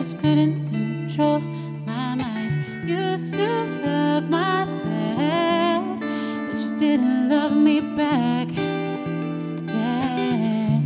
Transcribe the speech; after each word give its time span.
just 0.00 0.18
couldn't 0.18 0.66
control 0.70 1.40
my 1.40 2.14
mind. 2.14 2.88
Used 2.88 3.34
to 3.34 3.46
love 3.84 4.30
myself, 4.30 6.00
but 6.00 6.58
you 6.58 6.74
didn't 6.78 7.28
love 7.28 7.52
me 7.52 7.80
back. 7.80 8.48
Yeah. 9.68 10.80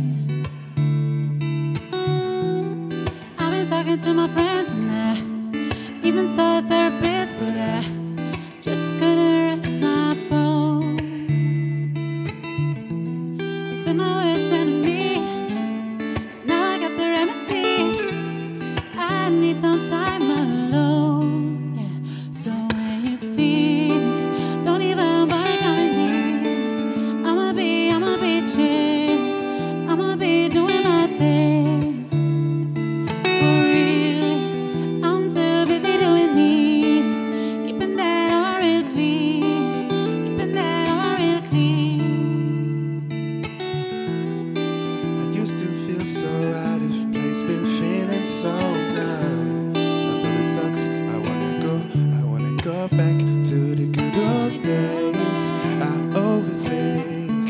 I've 3.39 3.51
been 3.51 3.69
talking 3.69 3.97
to 3.99 4.13
my 4.13 4.27
friends 4.33 4.71
and 4.71 4.91
I 4.91 6.05
even 6.05 6.27
saw 6.27 6.59
a 6.59 6.61
therapist, 6.63 7.35
but 7.39 7.55
I. 7.55 7.94
so 46.21 46.53
out 46.53 46.81
of 46.81 47.11
place, 47.11 47.43
been 47.43 47.65
feeling 47.65 48.25
so 48.25 48.53
numb. 48.93 49.75
Although 49.75 50.39
it 50.41 50.47
sucks, 50.47 50.87
I 50.87 51.17
wanna 51.17 51.59
go, 51.59 51.75
I 52.17 52.23
wanna 52.23 52.55
go 52.61 52.87
back 52.87 53.17
to 53.19 53.75
the 53.75 53.87
good 53.87 54.15
old 54.15 54.63
days. 54.63 55.51
I 55.91 55.95
overthink, 56.27 57.45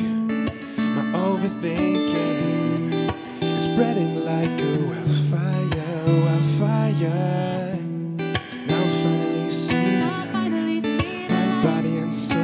my 0.96 1.06
overthinking 1.28 3.14
is 3.54 3.66
spreading 3.66 4.26
like 4.26 4.60
a 4.60 4.78
wildfire, 4.90 6.24
wildfire. 6.26 7.78
Now 8.66 8.84
finally 9.04 9.52
seeing 9.52 10.00
my 11.30 11.62
body, 11.62 11.98
and 11.98 12.18
soul. 12.18 12.40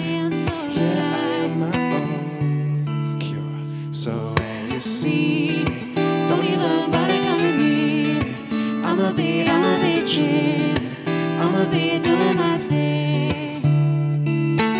here 0.00 0.30
Yeah, 0.70 1.12
I 1.14 1.44
am 1.44 1.52
my 1.60 1.76
own 1.98 3.18
cure. 3.20 3.92
So 3.92 4.51
you 4.72 4.80
see 4.80 5.64
me. 5.64 5.94
Don't 6.26 6.44
even 6.44 6.90
bother 6.90 7.22
coming 7.22 7.58
near 7.58 8.18
me. 8.22 8.82
I'ma 8.82 9.12
be, 9.12 9.42
I'ma 9.46 9.78
be 9.82 10.00
chillin', 10.00 10.96
I'ma 11.38 11.66
be 11.70 11.98
doing 11.98 12.36
my 12.36 12.56
thing. 12.70 13.62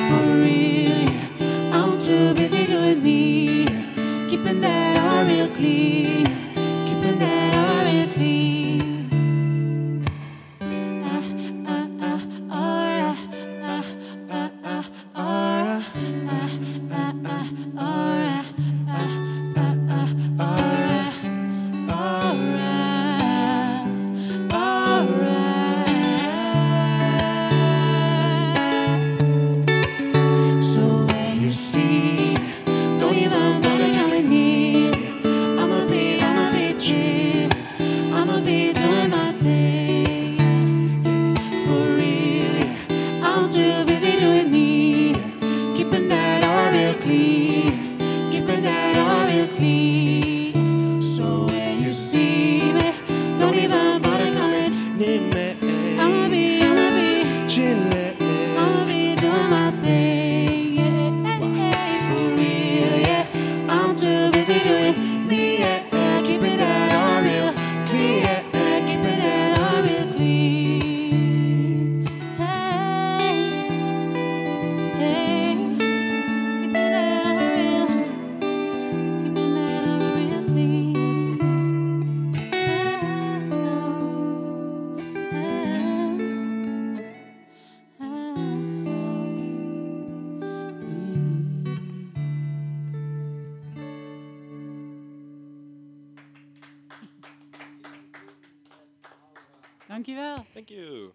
For 0.09 0.25
real, 0.45 0.99
yeah. 1.09 1.79
I'm 1.79 1.99
too 1.99 2.35
busy 2.35 2.67
doing 2.67 3.03
me. 3.03 3.67
Keeping 4.29 4.61
that 4.63 4.97
all 4.97 5.27
real 5.27 5.49
clean. 5.55 6.27
Keeping 6.87 7.19
that 7.19 7.55
all 7.55 7.85
real 7.85 8.09
clean. 8.15 8.41
Alright. 17.79 18.32
clean. 47.03 47.42
Dankjewel. 99.93 100.47
Thank 100.55 100.71
you. 100.71 101.13